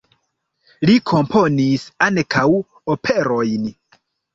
Li 0.91 0.95
komponis 1.11 1.85
ankaŭ 2.09 2.49
operojn. 2.99 3.75